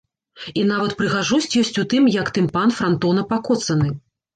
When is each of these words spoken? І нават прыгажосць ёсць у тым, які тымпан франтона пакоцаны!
І 0.61 0.63
нават 0.71 0.95
прыгажосць 1.01 1.51
ёсць 1.63 1.73
у 1.85 1.85
тым, 1.95 2.03
які 2.19 2.37
тымпан 2.41 2.77
франтона 2.83 3.31
пакоцаны! 3.33 3.99